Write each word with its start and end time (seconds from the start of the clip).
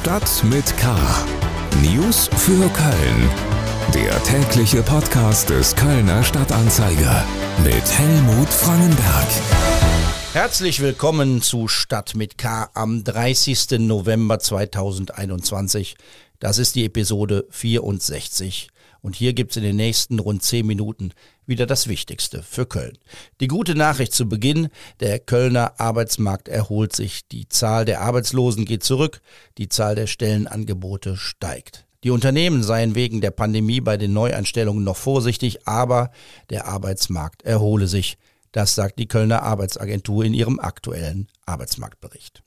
Stadt 0.00 0.44
mit 0.44 0.74
K. 0.78 0.96
News 1.82 2.30
für 2.34 2.68
Köln. 2.70 3.30
Der 3.92 4.22
tägliche 4.22 4.82
Podcast 4.82 5.50
des 5.50 5.76
Kölner 5.76 6.24
Stadtanzeiger 6.24 7.22
mit 7.62 7.86
Helmut 7.98 8.48
Frangenberg. 8.48 9.26
Herzlich 10.32 10.80
willkommen 10.80 11.42
zu 11.42 11.68
Stadt 11.68 12.14
mit 12.14 12.38
K 12.38 12.70
am 12.72 13.04
30. 13.04 13.78
November 13.80 14.38
2021. 14.38 15.96
Das 16.38 16.56
ist 16.56 16.76
die 16.76 16.86
Episode 16.86 17.44
64. 17.50 18.70
Und 19.02 19.16
hier 19.16 19.32
gibt's 19.32 19.56
in 19.56 19.62
den 19.62 19.76
nächsten 19.76 20.18
rund 20.18 20.42
10 20.42 20.66
Minuten 20.66 21.12
wieder 21.46 21.66
das 21.66 21.88
Wichtigste 21.88 22.42
für 22.42 22.66
Köln. 22.66 22.98
Die 23.40 23.48
gute 23.48 23.74
Nachricht 23.74 24.12
zu 24.12 24.28
Beginn, 24.28 24.68
der 25.00 25.18
Kölner 25.18 25.74
Arbeitsmarkt 25.78 26.48
erholt 26.48 26.94
sich, 26.94 27.26
die 27.28 27.48
Zahl 27.48 27.84
der 27.84 28.00
Arbeitslosen 28.00 28.64
geht 28.64 28.84
zurück, 28.84 29.20
die 29.58 29.68
Zahl 29.68 29.94
der 29.94 30.06
Stellenangebote 30.06 31.16
steigt. 31.16 31.86
Die 32.02 32.10
Unternehmen 32.10 32.62
seien 32.62 32.94
wegen 32.94 33.20
der 33.20 33.30
Pandemie 33.30 33.82
bei 33.82 33.98
den 33.98 34.14
Neueinstellungen 34.14 34.84
noch 34.84 34.96
vorsichtig, 34.96 35.66
aber 35.66 36.10
der 36.48 36.66
Arbeitsmarkt 36.66 37.42
erhole 37.42 37.88
sich. 37.88 38.16
Das 38.52 38.74
sagt 38.74 38.98
die 38.98 39.06
Kölner 39.06 39.42
Arbeitsagentur 39.42 40.24
in 40.24 40.34
ihrem 40.34 40.58
aktuellen 40.58 41.28
Arbeitsmarktbericht. 41.44 42.42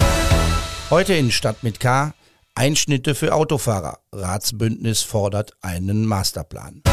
Heute 0.90 1.14
in 1.14 1.32
Stadt 1.32 1.64
mit 1.64 1.80
K 1.80 2.14
Einschnitte 2.56 3.16
für 3.16 3.34
Autofahrer. 3.34 3.98
Ratsbündnis 4.12 5.02
fordert 5.02 5.54
einen 5.62 6.06
Masterplan. 6.06 6.84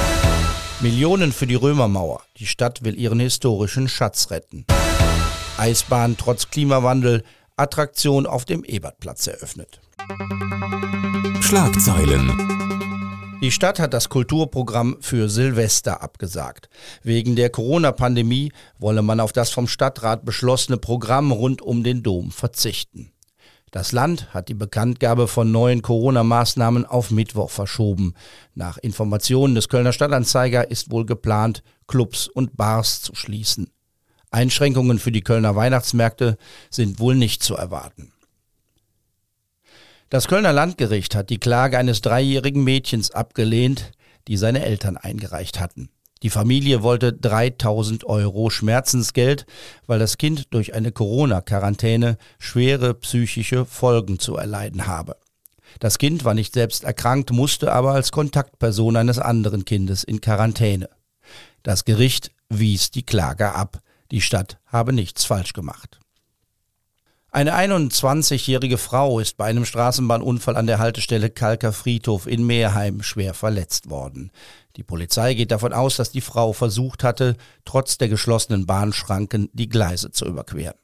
Millionen 0.80 1.32
für 1.32 1.46
die 1.46 1.54
Römermauer. 1.54 2.22
Die 2.38 2.46
Stadt 2.46 2.82
will 2.82 2.98
ihren 2.98 3.20
historischen 3.20 3.86
Schatz 3.86 4.30
retten. 4.30 4.64
Eisbahn 5.58 6.16
trotz 6.16 6.48
Klimawandel. 6.48 7.24
Attraktion 7.56 8.26
auf 8.26 8.46
dem 8.46 8.64
Ebertplatz 8.64 9.26
eröffnet. 9.26 9.82
Schlagzeilen. 11.42 12.32
Die 13.42 13.50
Stadt 13.50 13.78
hat 13.78 13.92
das 13.92 14.08
Kulturprogramm 14.08 14.96
für 15.00 15.28
Silvester 15.28 16.02
abgesagt. 16.02 16.70
Wegen 17.02 17.36
der 17.36 17.50
Corona-Pandemie 17.50 18.52
wolle 18.78 19.02
man 19.02 19.20
auf 19.20 19.32
das 19.32 19.50
vom 19.50 19.68
Stadtrat 19.68 20.24
beschlossene 20.24 20.78
Programm 20.78 21.32
rund 21.32 21.60
um 21.60 21.84
den 21.84 22.02
Dom 22.02 22.30
verzichten. 22.30 23.12
Das 23.70 23.92
Land 23.92 24.34
hat 24.34 24.48
die 24.48 24.54
Bekanntgabe 24.54 25.28
von 25.28 25.52
neuen 25.52 25.80
Corona-Maßnahmen 25.82 26.86
auf 26.86 27.10
Mittwoch 27.12 27.50
verschoben. 27.50 28.14
Nach 28.54 28.78
Informationen 28.78 29.54
des 29.54 29.68
Kölner 29.68 29.92
Stadtanzeiger 29.92 30.70
ist 30.70 30.90
wohl 30.90 31.06
geplant, 31.06 31.62
Clubs 31.86 32.26
und 32.26 32.56
Bars 32.56 33.00
zu 33.00 33.14
schließen. 33.14 33.70
Einschränkungen 34.30 34.98
für 34.98 35.12
die 35.12 35.22
Kölner 35.22 35.54
Weihnachtsmärkte 35.54 36.36
sind 36.70 36.98
wohl 36.98 37.14
nicht 37.14 37.42
zu 37.42 37.54
erwarten. 37.54 38.12
Das 40.08 40.26
Kölner 40.26 40.52
Landgericht 40.52 41.14
hat 41.14 41.30
die 41.30 41.38
Klage 41.38 41.78
eines 41.78 42.00
dreijährigen 42.00 42.64
Mädchens 42.64 43.12
abgelehnt, 43.12 43.92
die 44.26 44.36
seine 44.36 44.64
Eltern 44.64 44.96
eingereicht 44.96 45.60
hatten. 45.60 45.90
Die 46.22 46.30
Familie 46.30 46.82
wollte 46.82 47.14
3000 47.14 48.04
Euro 48.04 48.50
Schmerzensgeld, 48.50 49.46
weil 49.86 49.98
das 49.98 50.18
Kind 50.18 50.52
durch 50.52 50.74
eine 50.74 50.92
Corona-Quarantäne 50.92 52.18
schwere 52.38 52.94
psychische 52.94 53.64
Folgen 53.64 54.18
zu 54.18 54.36
erleiden 54.36 54.86
habe. 54.86 55.16
Das 55.78 55.98
Kind 55.98 56.24
war 56.24 56.34
nicht 56.34 56.52
selbst 56.52 56.84
erkrankt, 56.84 57.30
musste 57.32 57.72
aber 57.72 57.92
als 57.92 58.12
Kontaktperson 58.12 58.96
eines 58.96 59.18
anderen 59.18 59.64
Kindes 59.64 60.04
in 60.04 60.20
Quarantäne. 60.20 60.90
Das 61.62 61.84
Gericht 61.84 62.32
wies 62.48 62.90
die 62.90 63.04
Klage 63.04 63.54
ab. 63.54 63.80
Die 64.10 64.20
Stadt 64.20 64.58
habe 64.66 64.92
nichts 64.92 65.24
falsch 65.24 65.52
gemacht. 65.52 66.00
Eine 67.32 67.54
21-jährige 67.54 68.76
Frau 68.76 69.20
ist 69.20 69.36
bei 69.36 69.44
einem 69.44 69.64
Straßenbahnunfall 69.64 70.56
an 70.56 70.66
der 70.66 70.80
Haltestelle 70.80 71.30
Kalker 71.30 71.72
Friedhof 71.72 72.26
in 72.26 72.44
Meerheim 72.44 73.04
schwer 73.04 73.34
verletzt 73.34 73.88
worden. 73.88 74.32
Die 74.74 74.82
Polizei 74.82 75.34
geht 75.34 75.52
davon 75.52 75.72
aus, 75.72 75.94
dass 75.94 76.10
die 76.10 76.22
Frau 76.22 76.52
versucht 76.52 77.04
hatte, 77.04 77.36
trotz 77.64 77.98
der 77.98 78.08
geschlossenen 78.08 78.66
Bahnschranken 78.66 79.48
die 79.52 79.68
Gleise 79.68 80.10
zu 80.10 80.26
überqueren. 80.26 80.74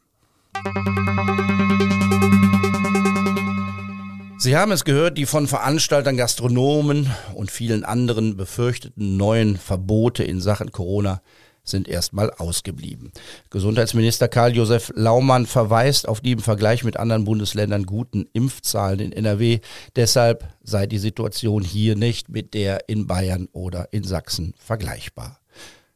Sie 4.39 4.57
haben 4.57 4.71
es 4.71 4.85
gehört, 4.85 5.19
die 5.19 5.27
von 5.27 5.49
Veranstaltern, 5.49 6.17
Gastronomen 6.17 7.11
und 7.35 7.51
vielen 7.51 7.85
anderen 7.85 8.37
befürchteten 8.37 9.17
neuen 9.17 9.57
Verbote 9.57 10.23
in 10.23 10.41
Sachen 10.41 10.71
Corona 10.71 11.23
sind 11.69 11.89
erstmal 11.89 12.31
ausgeblieben. 12.31 13.13
Gesundheitsminister 13.51 14.29
Karl-Josef 14.29 14.93
Laumann 14.95 15.47
verweist 15.47 16.09
auf 16.09 16.21
die 16.21 16.33
im 16.33 16.41
Vergleich 16.41 16.85
mit 16.85 16.97
anderen 16.97 17.25
Bundesländern 17.25 17.85
guten 17.85 18.27
Impfzahlen 18.33 19.01
in 19.01 19.13
NRW. 19.13 19.61
Deshalb 19.95 20.49
sei 20.63 20.87
die 20.87 20.99
Situation 20.99 21.63
hier 21.63 21.97
nicht 21.97 22.29
mit 22.29 22.55
der 22.55 22.89
in 22.89 23.07
Bayern 23.07 23.49
oder 23.53 23.89
in 23.93 24.05
Sachsen 24.05 24.55
vergleichbar. 24.59 25.41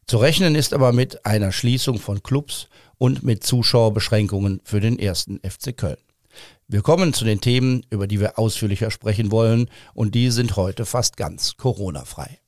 Zu 0.06 0.18
rechnen 0.18 0.56
ist 0.56 0.74
aber 0.74 0.92
mit 0.92 1.24
einer 1.24 1.52
Schließung 1.52 1.98
von 1.98 2.22
Clubs 2.22 2.68
und 2.98 3.22
mit 3.22 3.44
Zuschauerbeschränkungen 3.44 4.60
für 4.64 4.80
den 4.80 4.98
ersten 4.98 5.38
FC 5.48 5.76
Köln. 5.76 5.98
Wir 6.66 6.82
kommen 6.82 7.12
zu 7.12 7.24
den 7.24 7.40
Themen, 7.40 7.84
über 7.90 8.06
die 8.06 8.20
wir 8.20 8.38
ausführlicher 8.38 8.90
sprechen 8.90 9.32
wollen, 9.32 9.68
und 9.94 10.14
die 10.14 10.30
sind 10.30 10.56
heute 10.56 10.84
fast 10.84 11.16
ganz 11.16 11.56
Corona-frei. 11.56 12.38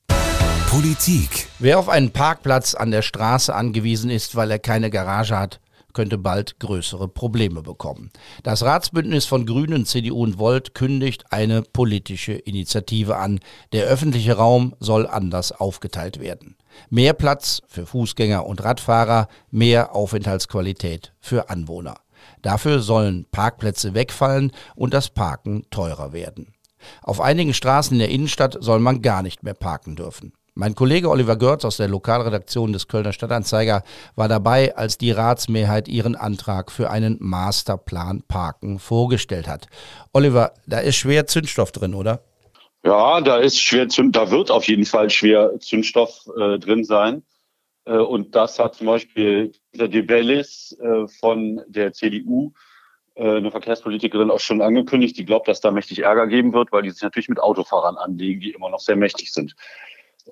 Politik. 0.73 1.49
Wer 1.59 1.77
auf 1.77 1.87
einen 1.87 2.09
Parkplatz 2.09 2.73
an 2.73 2.89
der 2.89 3.03
Straße 3.03 3.53
angewiesen 3.53 4.09
ist, 4.09 4.35
weil 4.35 4.49
er 4.49 4.57
keine 4.57 4.89
Garage 4.89 5.37
hat, 5.37 5.59
könnte 5.93 6.17
bald 6.17 6.59
größere 6.59 7.07
Probleme 7.07 7.61
bekommen. 7.61 8.09
Das 8.41 8.63
Ratsbündnis 8.63 9.25
von 9.25 9.45
Grünen, 9.45 9.85
CDU 9.85 10.23
und 10.23 10.39
Volt 10.39 10.73
kündigt 10.73 11.25
eine 11.29 11.61
politische 11.61 12.33
Initiative 12.33 13.17
an. 13.17 13.39
Der 13.71 13.85
öffentliche 13.85 14.33
Raum 14.33 14.73
soll 14.79 15.05
anders 15.05 15.51
aufgeteilt 15.51 16.19
werden. 16.19 16.55
Mehr 16.89 17.13
Platz 17.13 17.61
für 17.67 17.85
Fußgänger 17.85 18.43
und 18.47 18.63
Radfahrer, 18.63 19.27
mehr 19.51 19.93
Aufenthaltsqualität 19.93 21.13
für 21.19 21.51
Anwohner. 21.51 21.97
Dafür 22.41 22.79
sollen 22.79 23.27
Parkplätze 23.31 23.93
wegfallen 23.93 24.51
und 24.73 24.95
das 24.95 25.11
Parken 25.11 25.67
teurer 25.69 26.13
werden. 26.13 26.55
Auf 27.03 27.21
einigen 27.21 27.53
Straßen 27.53 27.93
in 27.93 27.99
der 27.99 28.09
Innenstadt 28.09 28.57
soll 28.59 28.79
man 28.79 29.03
gar 29.03 29.21
nicht 29.21 29.43
mehr 29.43 29.53
parken 29.53 29.95
dürfen. 29.95 30.33
Mein 30.55 30.75
Kollege 30.75 31.09
Oliver 31.09 31.35
Görz 31.35 31.65
aus 31.65 31.77
der 31.77 31.87
Lokalredaktion 31.87 32.73
des 32.73 32.87
Kölner 32.87 33.11
Stadtanzeiger 33.11 33.81
war 34.15 34.27
dabei, 34.27 34.75
als 34.75 34.99
die 34.99 35.09
Ratsmehrheit 35.09 35.87
ihren 35.87 36.15
Antrag 36.15 36.71
für 36.71 36.91
einen 36.91 37.17
Masterplan 37.19 38.21
Parken 38.27 38.77
vorgestellt 38.77 39.47
hat. 39.47 39.65
Oliver, 40.13 40.53
da 40.67 40.77
ist 40.77 40.97
schwer 40.97 41.25
Zündstoff 41.25 41.71
drin, 41.71 41.95
oder? 41.95 42.21
Ja, 42.85 43.19
da 43.21 43.37
ist 43.37 43.59
schwer 43.59 43.87
da 43.87 44.29
wird 44.29 44.51
auf 44.51 44.67
jeden 44.67 44.85
Fall 44.85 45.09
schwer 45.09 45.59
Zündstoff 45.59 46.29
äh, 46.37 46.59
drin 46.59 46.83
sein. 46.83 47.23
Äh, 47.85 47.97
und 47.97 48.35
das 48.35 48.59
hat 48.59 48.75
zum 48.75 48.85
Beispiel 48.85 49.53
der 49.73 49.87
De 49.87 50.03
Bellis 50.03 50.77
äh, 50.79 51.07
von 51.19 51.61
der 51.67 51.93
CDU, 51.93 52.53
äh, 53.15 53.37
eine 53.37 53.49
Verkehrspolitikerin, 53.49 54.29
auch 54.29 54.39
schon 54.39 54.61
angekündigt. 54.61 55.17
Die 55.17 55.25
glaubt, 55.25 55.47
dass 55.47 55.61
da 55.61 55.71
mächtig 55.71 55.99
Ärger 56.03 56.27
geben 56.27 56.53
wird, 56.53 56.71
weil 56.71 56.83
die 56.83 56.91
sich 56.91 57.01
natürlich 57.01 57.29
mit 57.29 57.39
Autofahrern 57.39 57.97
anlegen, 57.97 58.39
die 58.39 58.51
immer 58.51 58.69
noch 58.69 58.81
sehr 58.81 58.95
mächtig 58.95 59.33
sind. 59.33 59.55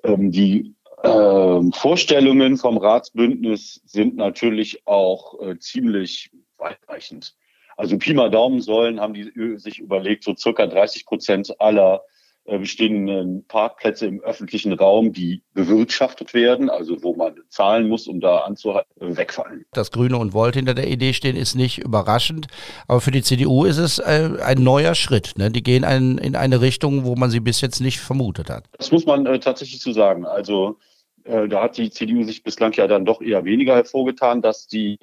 Ähm, 0.02 0.30
die 0.30 0.74
ähm, 1.04 1.72
Vorstellungen 1.72 2.56
vom 2.56 2.76
Ratsbündnis 2.76 3.80
sind 3.84 4.16
natürlich 4.16 4.86
auch 4.86 5.40
äh, 5.40 5.58
ziemlich 5.58 6.30
weitreichend. 6.58 7.34
Also 7.76 7.98
Pi 7.98 8.14
mal 8.14 8.30
Daumen 8.30 8.60
sollen, 8.60 9.00
haben 9.00 9.14
die 9.14 9.58
sich 9.58 9.78
überlegt, 9.78 10.24
so 10.24 10.36
circa 10.36 10.66
30 10.66 11.06
Prozent 11.06 11.60
aller 11.60 12.02
bestehenden 12.44 13.44
Parkplätze 13.46 14.06
im 14.06 14.20
öffentlichen 14.20 14.72
Raum, 14.72 15.12
die 15.12 15.42
bewirtschaftet 15.54 16.34
werden, 16.34 16.70
also 16.70 17.02
wo 17.02 17.14
man 17.14 17.34
zahlen 17.48 17.88
muss, 17.88 18.08
um 18.08 18.20
da 18.20 18.38
anzuhalten, 18.38 19.16
wegfallen. 19.16 19.64
Dass 19.72 19.90
Grüne 19.92 20.18
und 20.18 20.34
Volt 20.34 20.56
hinter 20.56 20.74
der 20.74 20.88
Idee 20.88 21.12
stehen, 21.12 21.36
ist 21.36 21.54
nicht 21.54 21.78
überraschend. 21.78 22.48
Aber 22.88 23.00
für 23.00 23.12
die 23.12 23.22
CDU 23.22 23.64
ist 23.64 23.78
es 23.78 23.98
äh, 24.00 24.30
ein 24.42 24.62
neuer 24.62 24.94
Schritt. 24.94 25.34
Ne? 25.36 25.50
Die 25.50 25.62
gehen 25.62 25.84
ein, 25.84 26.18
in 26.18 26.34
eine 26.34 26.60
Richtung, 26.60 27.04
wo 27.04 27.14
man 27.14 27.30
sie 27.30 27.40
bis 27.40 27.60
jetzt 27.60 27.80
nicht 27.80 28.00
vermutet 28.00 28.50
hat. 28.50 28.64
Das 28.76 28.90
muss 28.90 29.06
man 29.06 29.26
äh, 29.26 29.38
tatsächlich 29.38 29.80
so 29.80 29.92
sagen. 29.92 30.26
Also 30.26 30.78
äh, 31.24 31.48
da 31.48 31.62
hat 31.62 31.76
die 31.76 31.90
CDU 31.90 32.24
sich 32.24 32.42
bislang 32.42 32.72
ja 32.72 32.86
dann 32.86 33.04
doch 33.04 33.20
eher 33.20 33.44
weniger 33.44 33.74
hervorgetan, 33.74 34.42
dass 34.42 34.66
die 34.66 34.98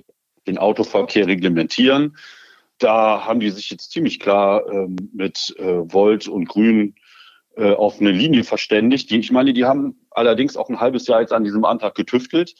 den 0.47 0.57
Autoverkehr 0.57 1.27
reglementieren. 1.27 2.17
Da 2.79 3.25
haben 3.25 3.39
die 3.39 3.49
sich 3.49 3.69
jetzt 3.69 3.91
ziemlich 3.91 4.19
klar 4.19 4.63
ähm, 4.71 4.95
mit 5.13 5.53
äh, 5.57 5.93
Volt 5.93 6.27
und 6.27 6.47
Grün 6.47 6.95
äh, 7.59 7.73
auf 7.73 7.99
eine 7.99 8.11
Linie 8.11 8.45
verständigt. 8.45 9.09
Die, 9.09 9.19
ich 9.19 9.31
meine, 9.31 9.51
die 9.51 9.65
haben 9.65 9.99
allerdings 10.11 10.55
auch 10.55 10.69
ein 10.69 10.79
halbes 10.79 11.07
Jahr 11.07 11.19
jetzt 11.19 11.33
an 11.33 11.43
diesem 11.43 11.65
Antrag 11.65 11.93
getüftelt. 11.93 12.55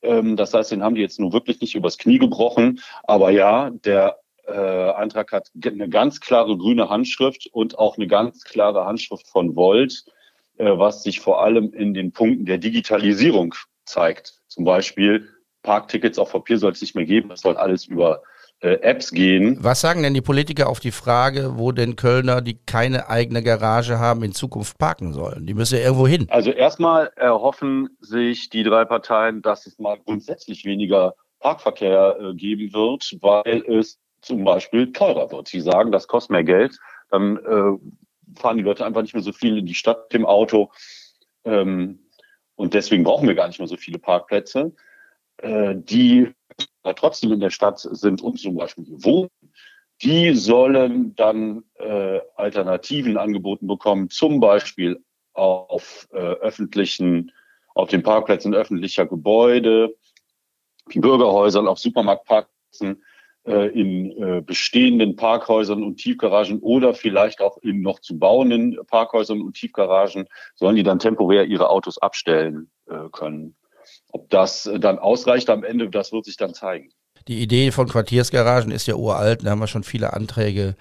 Ähm, 0.00 0.36
das 0.36 0.54
heißt, 0.54 0.72
den 0.72 0.82
haben 0.82 0.94
die 0.94 1.02
jetzt 1.02 1.20
nur 1.20 1.34
wirklich 1.34 1.60
nicht 1.60 1.74
übers 1.74 1.98
Knie 1.98 2.18
gebrochen. 2.18 2.80
Aber 3.04 3.30
ja, 3.30 3.68
der 3.68 4.16
äh, 4.46 4.52
Antrag 4.52 5.32
hat 5.32 5.50
eine 5.62 5.90
ganz 5.90 6.20
klare 6.20 6.56
grüne 6.56 6.88
Handschrift 6.88 7.48
und 7.52 7.78
auch 7.78 7.98
eine 7.98 8.06
ganz 8.06 8.44
klare 8.44 8.86
Handschrift 8.86 9.28
von 9.28 9.56
Volt, 9.56 10.04
äh, 10.56 10.64
was 10.78 11.02
sich 11.02 11.20
vor 11.20 11.42
allem 11.42 11.74
in 11.74 11.92
den 11.92 12.12
Punkten 12.12 12.46
der 12.46 12.56
Digitalisierung 12.56 13.54
zeigt. 13.84 14.40
Zum 14.48 14.64
Beispiel 14.64 15.28
Parktickets 15.62 16.18
auf 16.18 16.32
Papier 16.32 16.56
soll 16.56 16.72
es 16.72 16.80
nicht 16.80 16.94
mehr 16.94 17.04
geben. 17.04 17.28
Das 17.28 17.42
soll 17.42 17.58
alles 17.58 17.84
über 17.84 18.22
äh, 18.60 18.74
Apps 18.82 19.10
gehen. 19.10 19.56
Was 19.60 19.80
sagen 19.80 20.02
denn 20.02 20.14
die 20.14 20.20
Politiker 20.20 20.68
auf 20.68 20.80
die 20.80 20.90
Frage, 20.90 21.58
wo 21.58 21.72
denn 21.72 21.96
Kölner, 21.96 22.40
die 22.42 22.58
keine 22.66 23.08
eigene 23.08 23.42
Garage 23.42 23.98
haben, 23.98 24.22
in 24.22 24.32
Zukunft 24.32 24.78
parken 24.78 25.12
sollen? 25.12 25.46
Die 25.46 25.54
müssen 25.54 25.78
ja 25.78 25.84
irgendwo 25.84 26.06
hin. 26.06 26.26
Also 26.30 26.50
erstmal 26.50 27.10
erhoffen 27.16 27.88
sich 28.00 28.50
die 28.50 28.62
drei 28.62 28.84
Parteien, 28.84 29.42
dass 29.42 29.66
es 29.66 29.78
mal 29.78 29.98
grundsätzlich 29.98 30.64
weniger 30.64 31.14
Parkverkehr 31.40 32.16
äh, 32.20 32.34
geben 32.34 32.72
wird, 32.72 33.16
weil 33.20 33.64
es 33.66 33.98
zum 34.20 34.44
Beispiel 34.44 34.92
teurer 34.92 35.30
wird. 35.32 35.48
Sie 35.48 35.60
sagen, 35.60 35.90
das 35.90 36.06
kostet 36.06 36.32
mehr 36.32 36.44
Geld, 36.44 36.78
dann 37.10 37.38
äh, 37.38 38.38
fahren 38.38 38.58
die 38.58 38.62
Leute 38.62 38.84
einfach 38.84 39.02
nicht 39.02 39.14
mehr 39.14 39.22
so 39.22 39.32
viel 39.32 39.58
in 39.58 39.66
die 39.66 39.74
Stadt 39.74 40.04
mit 40.04 40.12
dem 40.12 40.26
Auto. 40.26 40.70
Ähm, 41.44 42.00
und 42.56 42.74
deswegen 42.74 43.04
brauchen 43.04 43.26
wir 43.26 43.34
gar 43.34 43.48
nicht 43.48 43.58
mehr 43.58 43.68
so 43.68 43.78
viele 43.78 43.98
Parkplätze. 43.98 44.72
Äh, 45.38 45.76
die 45.76 46.34
trotzdem 46.96 47.32
in 47.32 47.40
der 47.40 47.50
Stadt 47.50 47.78
sind 47.78 48.22
und 48.22 48.38
zum 48.38 48.56
Beispiel 48.56 48.84
wohnen, 48.88 49.30
die 50.02 50.34
sollen 50.34 51.14
dann 51.14 51.64
äh, 51.74 52.20
Alternativen 52.36 53.16
angeboten 53.16 53.66
bekommen, 53.66 54.08
zum 54.08 54.40
Beispiel 54.40 55.02
auf 55.34 56.08
äh, 56.12 56.16
öffentlichen, 56.16 57.32
auf 57.74 57.90
den 57.90 58.02
Parkplätzen 58.02 58.54
öffentlicher 58.54 59.06
Gebäude, 59.06 59.94
Bürgerhäusern, 60.86 61.68
auf 61.68 61.78
Supermarktparkplätzen, 61.78 63.02
äh, 63.46 63.68
in 63.68 64.10
äh, 64.22 64.42
bestehenden 64.42 65.16
Parkhäusern 65.16 65.82
und 65.82 65.96
Tiefgaragen 65.96 66.60
oder 66.60 66.92
vielleicht 66.94 67.40
auch 67.40 67.56
in 67.62 67.80
noch 67.80 68.00
zu 68.00 68.18
bauenden 68.18 68.78
Parkhäusern 68.86 69.40
und 69.40 69.54
Tiefgaragen 69.54 70.26
sollen 70.54 70.76
die 70.76 70.82
dann 70.82 70.98
temporär 70.98 71.46
ihre 71.46 71.70
Autos 71.70 71.96
abstellen 71.98 72.70
äh, 72.86 73.08
können. 73.12 73.56
Ob 74.12 74.30
das 74.30 74.66
äh, 74.66 74.78
dann 74.78 74.98
ausreicht 74.98 75.50
am 75.50 75.64
Ende, 75.64 75.88
das 75.88 76.12
wird 76.12 76.24
sich 76.24 76.36
dann 76.36 76.54
zeigen. 76.54 76.90
Die 77.28 77.42
Idee 77.42 77.70
von 77.70 77.88
Quartiersgaragen 77.88 78.72
ist 78.72 78.86
ja 78.86 78.94
uralt, 78.94 79.44
da 79.44 79.50
haben 79.50 79.60
wir 79.60 79.66
schon 79.66 79.84
viele 79.84 80.14
Anträge 80.14 80.74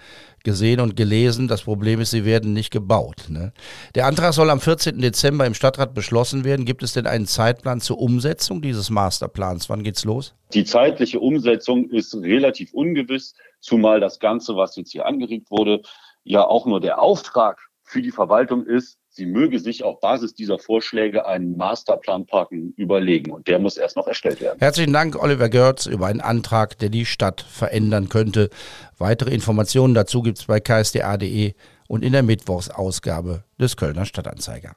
gesehen 0.44 0.80
und 0.80 0.96
gelesen. 0.96 1.48
Das 1.48 1.64
Problem 1.64 2.00
ist, 2.00 2.12
sie 2.12 2.24
werden 2.26 2.54
nicht 2.54 2.72
gebaut. 2.72 3.26
Ne? 3.30 3.52
Der 3.96 4.06
Antrag 4.06 4.34
soll 4.34 4.50
am 4.50 4.62
14. 4.62 5.00
Dezember 5.00 5.46
im 5.46 5.54
Stadtrat 5.54 5.94
beschlossen 5.94 6.46
werden. 6.46 6.66
Gibt 6.66 6.82
es 6.82 6.94
denn 6.94 7.08
einen 7.08 7.26
Zeitplan 7.26 7.82
zur 7.82 8.00
Umsetzung 8.00 8.62
dieses 8.62 8.90
Masterplans? 8.90 9.70
Wann 9.70 9.84
geht's 9.84 10.06
los? 10.06 10.34
Die 10.54 10.64
zeitliche 10.64 11.20
Umsetzung 11.20 11.90
ist 11.90 12.16
relativ 12.16 12.74
ungewiss, 12.74 13.36
zumal 13.60 14.00
das 14.00 14.20
Ganze, 14.20 14.56
was 14.56 14.76
jetzt 14.78 14.92
hier 14.92 15.06
angeregt 15.06 15.52
wurde, 15.52 15.82
ja 16.24 16.46
auch 16.46 16.66
nur 16.66 16.80
der 16.80 17.02
Auftrag 17.02 17.60
für 17.84 18.02
die 18.02 18.12
Verwaltung 18.12 18.66
ist, 18.66 18.98
sie 19.10 19.26
möge 19.26 19.60
sich 19.60 19.84
auf 19.84 20.00
Basis 20.00 20.34
dieser 20.34 20.60
Vorschläge 20.60 21.26
einen 21.26 21.58
Masterplan 21.58 22.26
parken 22.26 22.74
überlegen. 22.78 23.32
Und 23.32 23.48
der 23.48 23.60
muss 23.60 23.78
erst 23.78 23.96
noch 23.96 24.08
erstellt 24.08 24.42
werden. 24.42 24.60
Herzlichen 24.60 24.94
Dank, 24.94 25.22
Oliver 25.22 25.50
Görz, 25.50 25.86
über 25.86 26.08
einen 26.08 26.22
Antrag, 26.22 26.78
der 26.78 26.90
die 26.90 27.06
Stadt 27.06 27.42
verändern 27.42 28.10
könnte. 28.10 28.50
Weitere 28.98 29.32
Informationen 29.34 29.94
dazu 29.94 30.22
gibt 30.22 30.40
es 30.40 30.46
bei 30.46 30.60
ksda.de 30.60 31.54
und 31.88 32.04
in 32.04 32.14
der 32.14 32.24
Mittwochsausgabe 32.24 33.44
des 33.60 33.76
Kölner 33.76 34.06
Stadtanzeiger. 34.06 34.76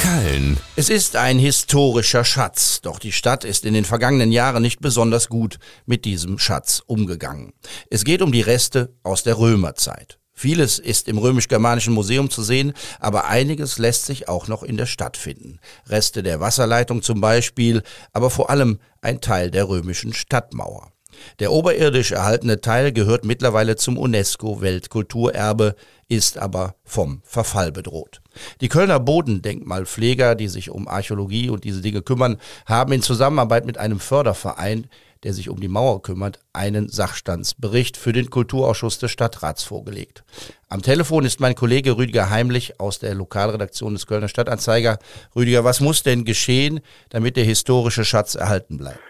Köln. 0.00 0.58
Es 0.76 0.88
ist 0.88 1.16
ein 1.16 1.38
historischer 1.38 2.24
Schatz, 2.24 2.80
doch 2.80 2.98
die 2.98 3.12
Stadt 3.12 3.44
ist 3.44 3.64
in 3.64 3.74
den 3.74 3.84
vergangenen 3.84 4.30
Jahren 4.30 4.62
nicht 4.62 4.80
besonders 4.80 5.28
gut 5.28 5.58
mit 5.84 6.04
diesem 6.04 6.38
Schatz 6.38 6.82
umgegangen. 6.86 7.52
Es 7.90 8.04
geht 8.04 8.22
um 8.22 8.30
die 8.30 8.42
Reste 8.42 8.94
aus 9.02 9.22
der 9.22 9.38
Römerzeit. 9.38 10.18
Vieles 10.38 10.78
ist 10.78 11.08
im 11.08 11.16
römisch-germanischen 11.16 11.94
Museum 11.94 12.28
zu 12.28 12.42
sehen, 12.42 12.74
aber 13.00 13.24
einiges 13.24 13.78
lässt 13.78 14.04
sich 14.04 14.28
auch 14.28 14.48
noch 14.48 14.62
in 14.62 14.76
der 14.76 14.84
Stadt 14.84 15.16
finden. 15.16 15.58
Reste 15.88 16.22
der 16.22 16.40
Wasserleitung 16.40 17.00
zum 17.00 17.22
Beispiel, 17.22 17.82
aber 18.12 18.28
vor 18.28 18.50
allem 18.50 18.78
ein 19.00 19.22
Teil 19.22 19.50
der 19.50 19.66
römischen 19.66 20.12
Stadtmauer. 20.12 20.92
Der 21.38 21.52
oberirdisch 21.52 22.12
erhaltene 22.12 22.60
Teil 22.60 22.92
gehört 22.92 23.24
mittlerweile 23.24 23.76
zum 23.76 23.96
UNESCO-Weltkulturerbe, 23.96 25.74
ist 26.08 26.36
aber 26.36 26.74
vom 26.84 27.22
Verfall 27.24 27.72
bedroht. 27.72 28.20
Die 28.60 28.68
Kölner 28.68 29.00
Bodendenkmalpfleger, 29.00 30.34
die 30.34 30.48
sich 30.48 30.68
um 30.68 30.86
Archäologie 30.86 31.48
und 31.48 31.64
diese 31.64 31.80
Dinge 31.80 32.02
kümmern, 32.02 32.36
haben 32.66 32.92
in 32.92 33.00
Zusammenarbeit 33.00 33.64
mit 33.64 33.78
einem 33.78 34.00
Förderverein 34.00 34.88
der 35.26 35.32
sich 35.32 35.50
um 35.50 35.58
die 35.58 35.66
Mauer 35.66 36.02
kümmert, 36.02 36.38
einen 36.52 36.86
Sachstandsbericht 36.86 37.96
für 37.96 38.12
den 38.12 38.30
Kulturausschuss 38.30 39.00
des 39.00 39.10
Stadtrats 39.10 39.64
vorgelegt. 39.64 40.22
Am 40.68 40.82
Telefon 40.82 41.24
ist 41.24 41.40
mein 41.40 41.56
Kollege 41.56 41.98
Rüdiger 41.98 42.30
Heimlich 42.30 42.78
aus 42.78 43.00
der 43.00 43.12
Lokalredaktion 43.16 43.94
des 43.94 44.06
Kölner 44.06 44.28
Stadtanzeiger. 44.28 44.98
Rüdiger, 45.34 45.64
was 45.64 45.80
muss 45.80 46.04
denn 46.04 46.24
geschehen, 46.24 46.78
damit 47.10 47.36
der 47.36 47.42
historische 47.42 48.04
Schatz 48.04 48.36
erhalten 48.36 48.78
bleibt? 48.78 49.00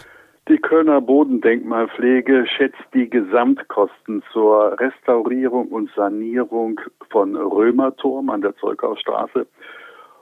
Die 0.48 0.56
Kölner 0.56 1.02
Bodendenkmalpflege 1.02 2.46
schätzt 2.46 2.86
die 2.94 3.10
Gesamtkosten 3.10 4.22
zur 4.32 4.80
Restaurierung 4.80 5.68
und 5.68 5.90
Sanierung 5.94 6.80
von 7.10 7.36
Römerturm 7.36 8.30
an 8.30 8.40
der 8.40 8.56
Zolkaustraße 8.56 9.46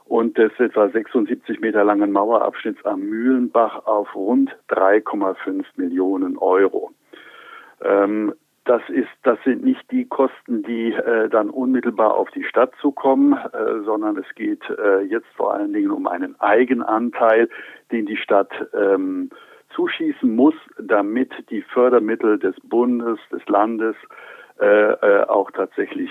und 0.05 0.37
des 0.37 0.51
etwa 0.59 0.89
76 0.89 1.59
Meter 1.59 1.83
langen 1.83 2.11
Mauerabschnitts 2.11 2.85
am 2.85 3.01
Mühlenbach 3.01 3.85
auf 3.85 4.15
rund 4.15 4.55
3,5 4.69 5.65
Millionen 5.75 6.37
Euro. 6.37 6.91
Ähm, 7.83 8.33
das 8.65 8.81
ist, 8.89 9.09
das 9.21 9.37
sind 9.45 9.63
nicht 9.63 9.89
die 9.91 10.05
Kosten, 10.05 10.63
die 10.63 10.91
äh, 10.91 11.29
dann 11.29 11.51
unmittelbar 11.51 12.15
auf 12.15 12.29
die 12.31 12.43
Stadt 12.43 12.73
zukommen, 12.81 13.33
äh, 13.33 13.83
sondern 13.85 14.17
es 14.17 14.25
geht 14.35 14.63
äh, 14.69 15.01
jetzt 15.01 15.27
vor 15.35 15.53
allen 15.53 15.71
Dingen 15.71 15.91
um 15.91 16.07
einen 16.07 16.39
Eigenanteil, 16.39 17.47
den 17.91 18.07
die 18.07 18.17
Stadt 18.17 18.51
ähm, 18.73 19.29
zuschießen 19.75 20.35
muss, 20.35 20.55
damit 20.79 21.31
die 21.51 21.61
Fördermittel 21.61 22.39
des 22.39 22.55
Bundes, 22.63 23.19
des 23.31 23.45
Landes 23.47 23.95
äh, 24.59 24.65
äh, 24.65 25.25
auch 25.27 25.51
tatsächlich 25.51 26.09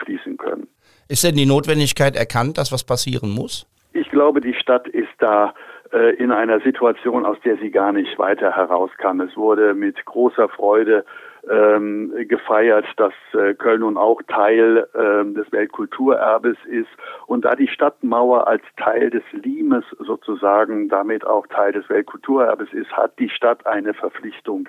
fließen 0.00 0.36
können. 0.36 0.68
Ist 1.08 1.24
denn 1.24 1.36
die 1.36 1.46
Notwendigkeit 1.46 2.16
erkannt, 2.16 2.58
dass 2.58 2.72
was 2.72 2.84
passieren 2.84 3.30
muss? 3.30 3.66
Ich 3.92 4.08
glaube, 4.10 4.40
die 4.40 4.54
Stadt 4.54 4.88
ist 4.88 5.12
da 5.18 5.54
äh, 5.92 6.14
in 6.16 6.32
einer 6.32 6.60
Situation, 6.60 7.24
aus 7.24 7.36
der 7.44 7.56
sie 7.58 7.70
gar 7.70 7.92
nicht 7.92 8.18
weiter 8.18 8.56
heraus 8.56 8.90
kann. 8.98 9.20
Es 9.20 9.36
wurde 9.36 9.74
mit 9.74 10.04
großer 10.04 10.48
Freude 10.48 11.04
ähm, 11.50 12.12
gefeiert, 12.28 12.86
dass 12.96 13.12
äh, 13.34 13.54
Köln 13.54 13.80
nun 13.80 13.96
auch 13.96 14.20
Teil 14.28 14.88
ähm, 14.94 15.34
des 15.34 15.50
Weltkulturerbes 15.52 16.56
ist. 16.66 16.88
Und 17.26 17.44
da 17.44 17.54
die 17.54 17.68
Stadtmauer 17.68 18.48
als 18.48 18.62
Teil 18.76 19.10
des 19.10 19.22
Limes 19.32 19.84
sozusagen 19.98 20.88
damit 20.88 21.26
auch 21.26 21.46
Teil 21.46 21.72
des 21.72 21.88
Weltkulturerbes 21.88 22.72
ist, 22.72 22.90
hat 22.92 23.18
die 23.18 23.28
Stadt 23.28 23.66
eine 23.66 23.94
Verpflichtung, 23.94 24.68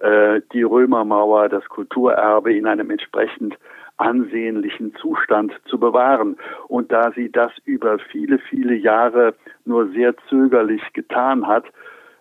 äh, 0.00 0.40
die 0.52 0.62
Römermauer, 0.62 1.48
das 1.48 1.64
Kulturerbe 1.68 2.52
in 2.52 2.66
einem 2.66 2.90
entsprechend 2.90 3.56
ansehnlichen 3.96 4.94
Zustand 5.00 5.52
zu 5.66 5.78
bewahren. 5.78 6.36
Und 6.68 6.90
da 6.92 7.12
sie 7.12 7.30
das 7.30 7.52
über 7.64 7.98
viele, 7.98 8.38
viele 8.38 8.74
Jahre 8.74 9.34
nur 9.64 9.88
sehr 9.90 10.14
zögerlich 10.28 10.82
getan 10.92 11.46
hat, 11.46 11.64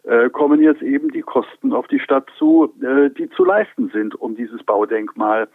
äh, 0.03 0.29
kommen 0.29 0.61
jetzt 0.61 0.81
eben 0.81 1.09
die 1.11 1.21
Kosten 1.21 1.73
auf 1.73 1.87
die 1.87 1.99
Stadt 1.99 2.27
zu, 2.37 2.73
äh, 2.81 3.09
die 3.09 3.29
zu 3.29 3.45
leisten 3.45 3.89
sind, 3.93 4.15
um 4.15 4.35
dieses 4.35 4.61
Baudenkmal 4.63 5.47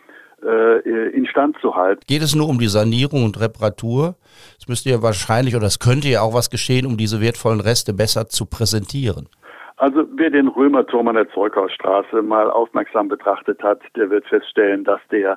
äh, 0.43 1.09
instand 1.11 1.59
zu 1.61 1.75
halten. 1.75 2.01
Geht 2.07 2.23
es 2.23 2.35
nur 2.35 2.49
um 2.49 2.59
die 2.59 2.69
Sanierung 2.69 3.25
und 3.25 3.41
Reparatur? 3.41 4.15
Es 4.59 4.69
müsste 4.69 4.91
ja 4.91 5.03
wahrscheinlich 5.03 5.57
oder 5.57 5.67
es 5.67 5.81
könnte 5.81 6.09
ja 6.09 6.23
auch 6.23 6.33
was 6.33 6.49
geschehen, 6.49 6.87
um 6.87 6.97
diese 6.97 7.21
wertvollen 7.21 7.61
Reste 7.61 7.93
besser 7.93 8.29
zu 8.29 8.47
präsentieren. 8.47 9.29
Also 9.77 10.05
wer 10.15 10.31
den 10.31 10.49
Römerturm 10.49 11.09
an 11.09 11.17
der 11.17 11.29
Zeughausstraße 11.31 12.23
mal 12.23 12.51
aufmerksam 12.51 13.09
betrachtet 13.09 13.63
hat, 13.63 13.81
der 13.97 14.11
wird 14.11 14.27
feststellen, 14.27 14.85
dass 14.85 15.01
der 15.11 15.33
äh, 15.33 15.37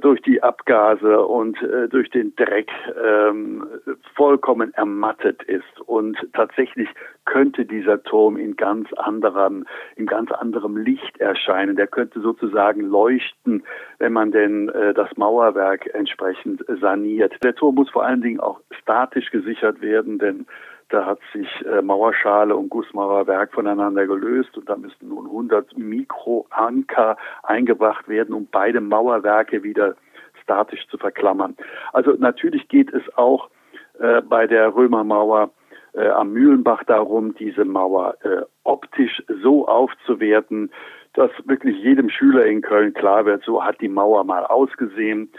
durch 0.00 0.22
die 0.22 0.42
Abgase 0.42 1.20
und 1.26 1.60
äh, 1.62 1.88
durch 1.88 2.10
den 2.10 2.34
Dreck 2.36 2.70
ähm, 3.04 3.66
vollkommen 4.14 4.72
ermattet 4.74 5.42
ist. 5.42 5.80
Und 5.84 6.16
tatsächlich 6.32 6.88
könnte 7.24 7.64
dieser 7.66 8.02
Turm 8.02 8.36
in 8.36 8.56
ganz 8.56 8.92
anderem, 8.94 9.66
in 9.96 10.06
ganz 10.06 10.32
anderem 10.32 10.76
Licht 10.76 11.18
erscheinen. 11.20 11.76
Der 11.76 11.86
könnte 11.86 12.20
sozusagen 12.20 12.80
leuchten, 12.80 13.62
wenn 13.98 14.12
man 14.12 14.32
denn 14.32 14.70
äh, 14.70 14.94
das 14.94 15.14
Mauerwerk 15.16 15.92
entsprechend 15.94 16.64
saniert. 16.80 17.34
Der 17.42 17.54
Turm 17.54 17.74
muss 17.74 17.90
vor 17.90 18.04
allen 18.04 18.22
Dingen 18.22 18.40
auch 18.40 18.60
statisch 18.70 19.30
gesichert 19.30 19.80
werden, 19.80 20.18
denn 20.18 20.46
da 20.88 21.04
hat 21.04 21.18
sich 21.32 21.48
äh, 21.66 21.82
Mauerschale 21.82 22.56
und 22.56 22.70
Gussmauerwerk 22.70 23.52
voneinander 23.52 24.06
gelöst 24.06 24.56
und 24.56 24.68
da 24.68 24.76
müssten 24.76 25.08
nun 25.08 25.26
100 25.26 25.76
Mikroanker 25.76 27.16
eingebracht 27.42 28.08
werden, 28.08 28.34
um 28.34 28.48
beide 28.50 28.80
Mauerwerke 28.80 29.62
wieder 29.62 29.96
statisch 30.42 30.86
zu 30.88 30.96
verklammern. 30.96 31.56
Also 31.92 32.12
natürlich 32.18 32.68
geht 32.68 32.92
es 32.92 33.02
auch 33.16 33.50
äh, 33.98 34.22
bei 34.22 34.46
der 34.46 34.74
Römermauer 34.74 35.50
äh, 35.92 36.08
am 36.08 36.32
Mühlenbach 36.32 36.84
darum, 36.84 37.34
diese 37.34 37.64
Mauer 37.64 38.16
äh, 38.22 38.42
optisch 38.64 39.22
so 39.42 39.68
aufzuwerten, 39.68 40.70
dass 41.14 41.30
wirklich 41.44 41.76
jedem 41.82 42.08
Schüler 42.08 42.46
in 42.46 42.62
Köln 42.62 42.94
klar 42.94 43.26
wird, 43.26 43.42
so 43.44 43.64
hat 43.64 43.80
die 43.80 43.88
Mauer 43.88 44.24
mal 44.24 44.44
ausgesehen. 44.46 45.30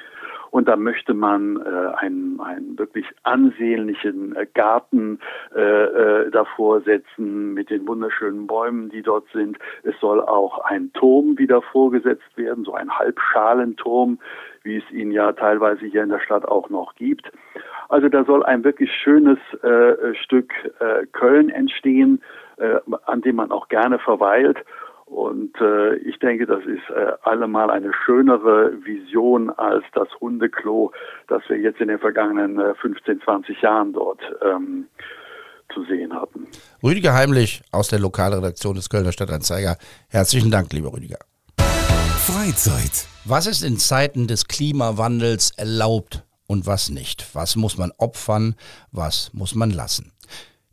Und 0.52 0.68
da 0.68 0.76
möchte 0.76 1.14
man 1.14 1.58
äh, 1.58 1.96
einen, 1.98 2.40
einen 2.40 2.78
wirklich 2.78 3.06
ansehnlichen 3.24 4.36
äh, 4.36 4.48
Garten 4.54 5.20
äh, 5.56 5.62
äh, 5.62 6.32
davor 6.32 6.82
setzen 6.82 7.54
mit 7.54 7.70
den 7.70 7.88
wunderschönen 7.88 8.48
Bäumen, 8.48 8.90
die 8.90 9.02
dort 9.02 9.26
sind. 9.34 9.58
Es 9.84 9.96
soll 10.00 10.22
auch 10.22 10.60
ein 10.66 10.92
Turm 10.94 11.38
wieder 11.38 11.62
vorgesetzt 11.62 12.36
werden, 12.36 12.64
so 12.64 12.74
ein 12.74 12.98
Halbschalenturm, 12.98 14.20
wie 14.64 14.78
es 14.78 14.92
ihn 14.92 15.12
ja 15.12 15.32
teilweise 15.34 15.86
hier 15.86 16.04
in 16.04 16.10
der 16.10 16.20
Stadt 16.20 16.46
auch 16.46 16.70
noch 16.70 16.96
gibt. 16.96 17.32
Also 17.90 18.08
da 18.08 18.24
soll 18.24 18.44
ein 18.44 18.64
wirklich 18.64 18.92
schönes 18.94 19.40
äh, 19.64 20.14
Stück 20.16 20.54
äh, 20.80 21.06
Köln 21.12 21.50
entstehen, 21.50 22.22
äh, 22.58 22.80
an 23.06 23.22
dem 23.22 23.38
man 23.38 23.52
auch 23.52 23.68
gerne 23.68 24.00
verweilt. 24.00 24.58
Und 25.10 25.56
äh, 25.60 25.96
ich 25.96 26.20
denke, 26.20 26.46
das 26.46 26.64
ist 26.66 26.88
äh, 26.90 27.14
allemal 27.24 27.72
eine 27.72 27.92
schönere 28.06 28.72
Vision 28.86 29.50
als 29.50 29.84
das 29.94 30.08
Hundeklo, 30.22 30.92
das 31.28 31.42
wir 31.48 31.58
jetzt 31.58 31.82
in 31.82 31.88
den 31.88 31.98
vergangenen 31.98 32.60
äh, 32.60 32.76
15, 32.76 33.22
20 33.22 33.60
Jahren 33.62 33.92
dort 33.92 34.22
ähm, 34.44 34.86
zu 35.74 35.84
sehen 35.86 36.14
hatten. 36.14 36.48
Rüdiger 36.84 37.14
Heimlich 37.16 37.64
aus 37.72 37.90
der 37.90 38.00
Lokalredaktion 38.00 38.76
des 38.76 38.90
Kölner 38.90 39.12
Stadtanzeiger. 39.12 39.78
Herzlichen 40.10 40.52
Dank, 40.52 40.72
lieber 40.74 40.94
Rüdiger. 40.94 41.18
Freizeit. 41.58 43.08
Was 43.26 43.48
ist 43.48 43.64
in 43.64 43.78
Zeiten 43.78 44.28
des 44.28 44.48
Klimawandels 44.48 45.52
erlaubt 45.58 46.24
und 46.48 46.68
was 46.68 46.92
nicht? 46.92 47.34
Was 47.34 47.56
muss 47.56 47.80
man 47.80 47.92
opfern? 47.98 48.56
Was 48.92 49.32
muss 49.34 49.56
man 49.56 49.72
lassen? 49.72 50.12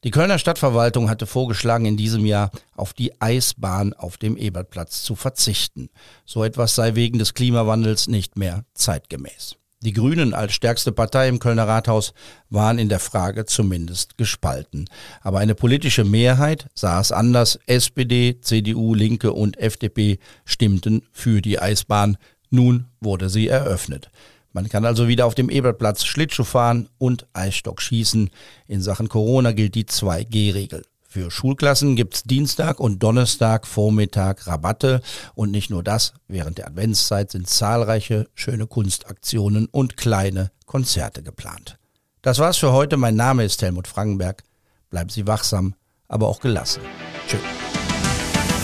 Die 0.07 0.13
Kölner 0.13 0.39
Stadtverwaltung 0.39 1.11
hatte 1.11 1.27
vorgeschlagen, 1.27 1.85
in 1.85 1.97
diesem 1.97 2.25
Jahr 2.25 2.53
auf 2.77 2.93
die 2.93 3.21
Eisbahn 3.21 3.93
auf 3.93 4.19
dem 4.19 4.37
Ebertplatz 4.37 5.03
zu 5.03 5.17
verzichten. 5.17 5.89
So 6.25 6.45
etwas 6.45 6.77
sei 6.77 6.95
wegen 6.95 7.19
des 7.19 7.35
Klimawandels 7.35 8.07
nicht 8.07 8.39
mehr 8.39 8.65
zeitgemäß. 8.75 9.57
Die 9.81 9.93
Grünen 9.93 10.33
als 10.33 10.53
stärkste 10.53 10.93
Partei 10.93 11.27
im 11.27 11.41
Kölner 11.41 11.67
Rathaus 11.67 12.15
waren 12.51 12.79
in 12.79 12.89
der 12.89 13.01
Frage 13.01 13.47
zumindest 13.47 14.17
gespalten. 14.17 14.89
Aber 15.23 15.41
eine 15.41 15.57
politische 15.57 16.05
Mehrheit 16.05 16.69
sah 16.73 17.01
es 17.01 17.11
anders. 17.11 17.59
SPD, 17.67 18.41
CDU, 18.41 18.95
Linke 18.95 19.33
und 19.33 19.59
FDP 19.59 20.21
stimmten 20.45 21.03
für 21.11 21.43
die 21.43 21.59
Eisbahn. 21.59 22.17
Nun 22.49 22.87
wurde 23.01 23.29
sie 23.29 23.49
eröffnet. 23.49 24.09
Man 24.57 24.71
kann 24.71 24.87
also 24.87 25.07
wieder 25.07 25.27
auf 25.27 25.35
dem 25.35 25.51
Ebertplatz 25.51 26.07
Schlittschuh 26.07 26.43
fahren 26.43 26.89
und 26.97 27.27
Eisstock 27.35 27.83
schießen. 27.83 28.31
In 28.67 28.81
Sachen 28.81 29.11
Corona 29.11 29.53
gilt 29.53 29.75
die 29.75 29.85
2G-Regel. 29.85 30.83
Für 31.07 31.31
Schulklassen 31.31 31.95
gibt's 31.95 32.23
Dienstag 32.23 32.81
und 32.81 33.03
Donnerstag 33.03 33.67
Vormittag 33.67 34.47
Rabatte. 34.47 35.03
Und 35.35 35.51
nicht 35.51 35.69
nur 35.69 35.83
das, 35.83 36.15
während 36.27 36.57
der 36.57 36.69
Adventszeit 36.69 37.33
sind 37.33 37.47
zahlreiche 37.47 38.29
schöne 38.35 38.67
Kunstaktionen 38.67 39.67
und 39.67 39.99
kleine 39.99 40.51
Konzerte 40.65 41.23
geplant. 41.23 41.77
Das 42.23 42.39
war's 42.39 42.57
für 42.57 42.73
heute. 42.73 42.97
Mein 42.97 43.15
Name 43.15 43.45
ist 43.45 43.61
Helmut 43.61 43.87
Frankenberg. 43.87 44.43
Bleiben 44.89 45.11
Sie 45.11 45.27
wachsam, 45.27 45.75
aber 46.09 46.29
auch 46.29 46.41
gelassen. 46.41 46.81
Tschüss. 47.29 47.41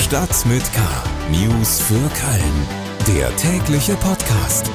Stadt 0.01 0.47
mit 0.47 0.65
K. 0.73 0.81
News 1.31 1.83
für 1.83 2.09
Köln. 2.15 3.19
Der 3.19 3.37
tägliche 3.37 3.95
Podcast. 3.97 4.71